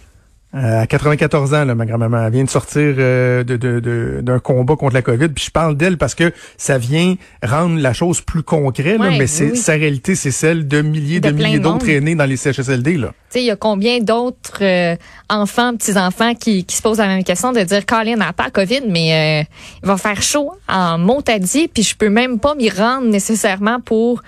Euh, 0.54 0.82
à 0.82 0.86
94 0.86 1.52
ans, 1.52 1.64
là, 1.64 1.74
ma 1.74 1.84
grand-maman 1.84 2.28
vient 2.30 2.44
de 2.44 2.48
sortir 2.48 2.94
euh, 2.98 3.42
de, 3.42 3.56
de, 3.56 4.20
d'un 4.22 4.38
combat 4.38 4.76
contre 4.76 4.94
la 4.94 5.02
COVID. 5.02 5.28
Puis 5.28 5.46
je 5.46 5.50
parle 5.50 5.76
d'elle 5.76 5.98
parce 5.98 6.14
que 6.14 6.32
ça 6.56 6.78
vient 6.78 7.16
rendre 7.42 7.80
la 7.80 7.92
chose 7.92 8.20
plus 8.20 8.44
concrète, 8.44 9.00
mais 9.00 9.26
c'est 9.26 9.56
sa 9.56 9.72
réalité, 9.72 10.14
c'est 10.14 10.30
celle 10.30 10.68
de 10.68 10.80
milliers 10.80 11.18
de, 11.18 11.30
milliers 11.30 11.58
d'autres 11.58 11.88
aînés 11.88 12.14
dans 12.14 12.24
les 12.24 12.36
CHSLD. 12.36 12.96
Là. 12.98 13.12
Il 13.34 13.42
y 13.42 13.50
a 13.50 13.56
combien 13.56 13.98
d'autres 13.98 14.62
euh, 14.62 14.94
enfants, 15.28 15.74
petits-enfants 15.74 16.34
qui, 16.34 16.64
qui 16.64 16.76
se 16.76 16.82
posent 16.82 16.98
la 16.98 17.08
même 17.08 17.24
question 17.24 17.50
de 17.50 17.60
dire 17.60 17.84
Colin 17.84 18.14
n'a 18.14 18.32
pas 18.32 18.50
COVID, 18.50 18.82
mais 18.88 19.46
il 19.82 19.86
va 19.86 19.96
faire 19.96 20.22
chaud 20.22 20.52
en 20.68 20.98
Montadie, 20.98 21.66
puis 21.66 21.82
je 21.82 21.96
peux 21.96 22.10
même 22.10 22.38
pas 22.38 22.54
m'y 22.54 22.70
rendre 22.70 23.08
nécessairement 23.08 23.80
pour 23.80 24.22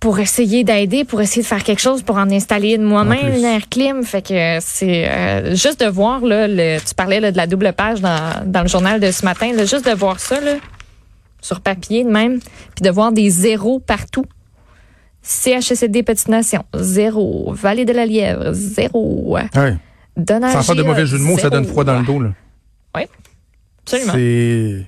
pour 0.00 0.18
essayer 0.18 0.62
d'aider, 0.62 1.04
pour 1.04 1.20
essayer 1.20 1.42
de 1.42 1.46
faire 1.46 1.64
quelque 1.64 1.80
chose, 1.80 2.02
pour 2.02 2.16
en 2.16 2.30
installer 2.30 2.76
de 2.78 2.84
moi-même 2.84 3.34
une 3.34 3.44
air 3.44 3.68
clim. 3.68 4.02
Fait 4.02 4.22
que 4.22 4.58
c'est 4.60 5.08
euh, 5.08 5.54
juste 5.54 5.80
de 5.80 5.86
voir 5.86 6.20
là, 6.20 6.46
le, 6.48 6.78
tu 6.78 6.94
parlais 6.94 7.20
là, 7.20 7.32
de 7.32 7.36
la 7.36 7.46
double 7.46 7.72
page 7.72 8.00
dans, 8.00 8.44
dans 8.44 8.62
le 8.62 8.68
journal 8.68 9.00
de 9.00 9.10
ce 9.10 9.24
matin, 9.24 9.52
là, 9.52 9.64
juste 9.64 9.86
de 9.86 9.94
voir 9.94 10.20
ça 10.20 10.40
là, 10.40 10.56
sur 11.40 11.60
papier 11.60 12.04
de 12.04 12.10
même, 12.10 12.40
puis 12.40 12.82
de 12.82 12.90
voir 12.90 13.12
des 13.12 13.30
zéros 13.30 13.80
partout. 13.80 14.26
CHSLD 15.22 16.04
Petite 16.04 16.28
Nation, 16.28 16.64
zéro. 16.74 17.52
Vallée 17.52 17.84
de 17.84 17.92
la 17.92 18.06
Lièvre, 18.06 18.52
zéro. 18.52 19.24
Oui. 19.26 19.40
Sans 20.16 20.62
faire 20.62 20.76
de 20.76 20.82
mauvais 20.82 21.04
jeu 21.04 21.18
de 21.18 21.22
mots, 21.22 21.36
ça 21.36 21.50
donne 21.50 21.66
froid 21.66 21.84
dans 21.84 21.98
le 21.98 22.06
dos. 22.06 22.20
Là. 22.20 22.30
Oui, 22.94 23.02
absolument. 23.82 24.12
C'est 24.14 24.86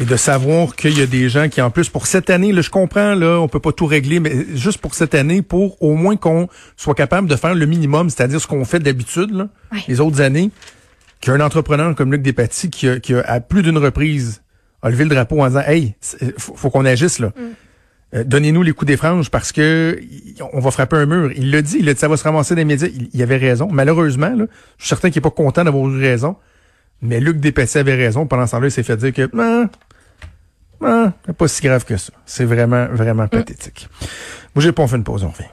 et 0.00 0.04
de 0.04 0.16
savoir 0.16 0.74
qu'il 0.74 0.98
y 0.98 1.02
a 1.02 1.06
des 1.06 1.28
gens 1.28 1.48
qui, 1.48 1.60
en 1.60 1.70
plus, 1.70 1.88
pour 1.88 2.06
cette 2.06 2.28
année, 2.28 2.52
là, 2.52 2.62
je 2.62 2.70
comprends, 2.70 3.14
là, 3.14 3.38
on 3.40 3.46
peut 3.46 3.60
pas 3.60 3.72
tout 3.72 3.86
régler, 3.86 4.18
mais 4.18 4.44
juste 4.54 4.78
pour 4.78 4.94
cette 4.94 5.14
année, 5.14 5.40
pour 5.40 5.80
au 5.82 5.94
moins 5.94 6.16
qu'on 6.16 6.48
soit 6.76 6.94
capable 6.94 7.28
de 7.28 7.36
faire 7.36 7.54
le 7.54 7.66
minimum, 7.66 8.10
c'est-à-dire 8.10 8.40
ce 8.40 8.46
qu'on 8.46 8.64
fait 8.64 8.80
d'habitude, 8.80 9.48
les 9.86 10.00
autres 10.00 10.20
années, 10.20 10.50
qu'un 11.20 11.40
entrepreneur 11.40 11.94
comme 11.94 12.10
Luc 12.10 12.22
Despatie, 12.22 12.70
qui 12.70 12.88
a, 12.88 12.98
qui 12.98 13.14
a 13.14 13.20
à 13.20 13.40
plus 13.40 13.62
d'une 13.62 13.78
reprise, 13.78 14.42
a 14.82 14.90
levé 14.90 15.04
le 15.04 15.10
drapeau 15.10 15.40
en 15.40 15.46
disant, 15.46 15.62
hey, 15.66 15.94
faut, 16.38 16.70
qu'on 16.70 16.84
agisse, 16.84 17.20
là. 17.20 17.28
Mm. 17.28 17.42
Euh, 18.14 18.22
donnez-nous 18.24 18.62
les 18.62 18.72
coups 18.72 18.86
des 18.86 18.96
franges 18.96 19.28
parce 19.28 19.50
que 19.50 20.00
on 20.52 20.60
va 20.60 20.70
frapper 20.70 20.96
un 20.96 21.06
mur. 21.06 21.32
Il 21.34 21.50
l'a 21.50 21.62
dit, 21.62 21.78
il 21.80 21.88
a 21.88 21.94
dit 21.94 21.98
ça 21.98 22.06
va 22.06 22.16
se 22.16 22.22
ramasser 22.22 22.54
des 22.54 22.64
médias. 22.64 22.86
Il, 22.86 23.08
il 23.12 23.22
avait 23.22 23.38
raison. 23.38 23.68
Malheureusement, 23.72 24.30
là, 24.30 24.46
je 24.78 24.84
suis 24.84 24.88
certain 24.88 25.08
qu'il 25.08 25.18
est 25.18 25.20
pas 25.20 25.30
content 25.30 25.64
d'avoir 25.64 25.88
eu 25.88 26.00
raison. 26.00 26.36
Mais 27.02 27.20
Luc 27.20 27.38
Despessy 27.38 27.78
avait 27.78 27.94
raison. 27.94 28.26
Pendant 28.26 28.46
ce 28.46 28.52
temps-là, 28.52 28.68
il 28.68 28.70
s'est 28.70 28.82
fait 28.82 28.96
dire 28.96 29.12
que 29.12 29.28
ah, 29.38 29.68
ah, 30.82 31.12
pas 31.36 31.48
si 31.48 31.62
grave 31.62 31.84
que 31.84 31.96
ça. 31.96 32.12
C'est 32.26 32.44
vraiment, 32.44 32.86
vraiment 32.86 33.28
pathétique. 33.28 33.88
Bougez 34.54 34.72
pas, 34.72 34.82
on 34.82 34.88
fait 34.88 34.96
une 34.96 35.04
pause, 35.04 35.24
on 35.24 35.30
revient. 35.30 35.48